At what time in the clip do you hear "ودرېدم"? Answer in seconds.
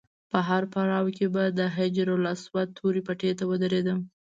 3.49-3.99